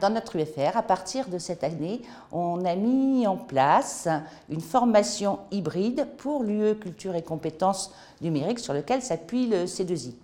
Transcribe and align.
dans 0.00 0.10
notre 0.10 0.36
UFR, 0.36 0.76
à 0.76 0.82
partir 0.82 1.28
de 1.28 1.38
cette 1.38 1.62
année, 1.62 2.02
on 2.32 2.64
a 2.64 2.74
mis 2.74 3.26
en 3.26 3.36
place 3.36 4.08
une 4.48 4.60
formation 4.60 5.40
hybride 5.50 6.06
pour 6.18 6.42
l'UE 6.42 6.74
Culture 6.76 7.14
et 7.14 7.22
Compétences 7.22 7.92
numériques 8.20 8.58
sur 8.58 8.74
lequel 8.74 9.02
s'appuie 9.02 9.46
le 9.46 9.64
C2I. 9.64 10.14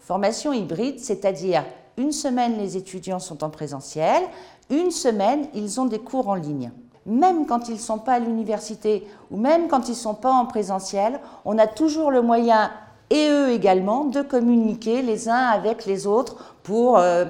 Formation 0.00 0.52
hybride, 0.52 1.00
c'est-à-dire 1.00 1.64
une 1.96 2.12
semaine 2.12 2.58
les 2.58 2.76
étudiants 2.76 3.20
sont 3.20 3.44
en 3.44 3.50
présentiel, 3.50 4.22
une 4.70 4.90
semaine 4.90 5.46
ils 5.54 5.80
ont 5.80 5.86
des 5.86 6.00
cours 6.00 6.28
en 6.28 6.34
ligne. 6.34 6.72
Même 7.06 7.46
quand 7.46 7.68
ils 7.68 7.74
ne 7.74 7.78
sont 7.80 7.98
pas 7.98 8.14
à 8.14 8.18
l'université 8.18 9.06
ou 9.30 9.36
même 9.36 9.68
quand 9.68 9.88
ils 9.88 9.92
ne 9.92 9.96
sont 9.96 10.14
pas 10.14 10.32
en 10.32 10.46
présentiel, 10.46 11.20
on 11.44 11.58
a 11.58 11.66
toujours 11.66 12.10
le 12.10 12.22
moyen, 12.22 12.70
et 13.10 13.28
eux 13.28 13.50
également, 13.50 14.04
de 14.04 14.22
communiquer 14.22 15.02
les 15.02 15.28
uns 15.28 15.46
avec 15.46 15.86
les 15.86 16.06
autres 16.06 16.54
pour, 16.62 16.98
euh, 16.98 17.24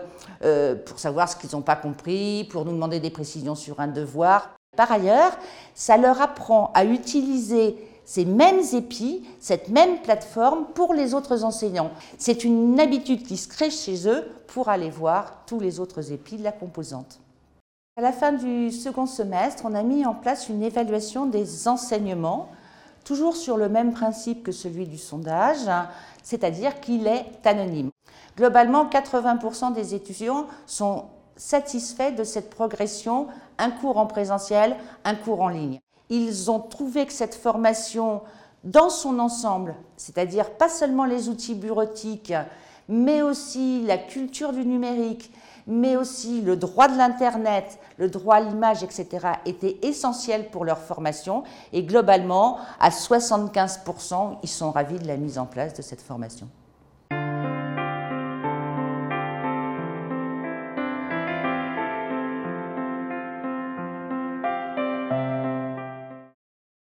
euh, 0.45 0.75
pour 0.75 0.99
savoir 0.99 1.29
ce 1.29 1.37
qu'ils 1.37 1.51
n'ont 1.53 1.63
pas 1.63 1.77
compris, 1.77 2.45
pour 2.51 2.65
nous 2.65 2.73
demander 2.73 3.01
des 3.01 3.11
précisions 3.11 3.55
sur 3.55 3.81
un 3.81 3.89
devoir. 3.89 4.55
Par 4.77 4.91
ailleurs, 4.91 5.33
ça 5.75 5.97
leur 5.97 6.21
apprend 6.21 6.71
à 6.75 6.85
utiliser 6.85 7.77
ces 8.05 8.25
mêmes 8.25 8.61
épis, 8.73 9.27
cette 9.41 9.69
même 9.69 9.99
plateforme 10.03 10.67
pour 10.75 10.95
les 10.95 11.15
autres 11.15 11.45
enseignants. 11.45 11.91
C'est 12.19 12.45
une 12.45 12.79
habitude 12.79 13.23
qui 13.23 13.37
se 13.37 13.49
crée 13.49 13.71
chez 13.71 14.09
eux 14.09 14.25
pour 14.47 14.69
aller 14.69 14.91
voir 14.91 15.45
tous 15.47 15.59
les 15.59 15.81
autres 15.81 16.13
épis 16.13 16.37
de 16.37 16.45
la 16.45 16.53
composante. 16.53 17.21
À 17.97 18.03
la 18.03 18.13
fin 18.13 18.33
du 18.33 18.71
second 18.73 19.07
semestre, 19.07 19.63
on 19.67 19.75
a 19.75 19.83
mis 19.83 20.05
en 20.05 20.15
place 20.15 20.49
une 20.49 20.63
évaluation 20.63 21.27
des 21.27 21.69
enseignements, 21.69 22.49
toujours 23.05 23.37
sur 23.37 23.57
le 23.57 23.69
même 23.69 23.93
principe 23.93 24.43
que 24.43 24.53
celui 24.53 24.87
du 24.87 24.99
sondage, 24.99 25.71
c'est-à-dire 26.23 26.81
qu'il 26.81 27.07
est 27.07 27.27
anonyme. 27.45 27.91
Globalement, 28.37 28.87
80% 28.87 29.75
des 29.75 29.95
étudiants 29.95 30.47
sont 30.67 31.05
satisfaits 31.37 32.13
de 32.13 32.25
cette 32.25 32.51
progression, 32.51 33.29
un 33.59 33.71
cours 33.71 33.99
en 33.99 34.07
présentiel, 34.07 34.77
un 35.05 35.15
cours 35.15 35.43
en 35.43 35.49
ligne. 35.49 35.81
Ils 36.09 36.51
ont 36.51 36.61
trouvé 36.61 37.07
que 37.07 37.13
cette 37.13 37.35
formation, 37.35 38.23
dans 38.65 38.91
son 38.91 39.19
ensemble, 39.19 39.75
c'est-à-dire 39.97 40.51
pas 40.51 40.69
seulement 40.69 41.05
les 41.05 41.29
outils 41.29 41.55
bureautiques, 41.55 42.33
mais 42.89 43.23
aussi 43.23 43.85
la 43.87 43.99
culture 43.99 44.53
du 44.53 44.65
numérique, 44.65 45.33
mais 45.67 45.97
aussi 45.97 46.41
le 46.43 46.57
droit 46.57 46.89
de 46.89 46.97
l'Internet, 46.97 47.79
le 47.97 48.09
droit 48.09 48.37
à 48.37 48.41
l'image, 48.41 48.83
etc., 48.83 49.29
étaient 49.47 49.79
essentiels 49.83 50.51
pour 50.51 50.65
leur 50.65 50.79
formation. 50.79 51.43
Et 51.73 51.83
globalement, 51.83 52.59
à 52.81 52.91
75%, 52.91 54.39
ils 54.43 54.49
sont 54.49 54.71
ravis 54.71 54.99
de 54.99 55.07
la 55.07 55.17
mise 55.17 55.39
en 55.39 55.47
place 55.47 55.75
de 55.75 55.83
cette 55.83 56.03
formation. 56.03 56.49